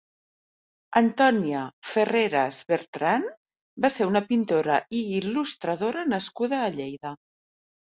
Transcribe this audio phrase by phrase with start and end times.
[1.01, 3.29] Antònia Ferreras Bertran
[3.87, 7.17] va ser una pintora i il·lustradora nascuda a Lleida.